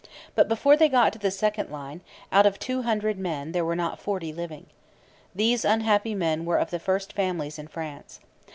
[0.33, 2.01] But before they got to the second line,
[2.31, 3.21] out of two hundred
[3.53, 4.65] there were not forty living.
[5.35, 8.19] These unhappy men were of the first families in France.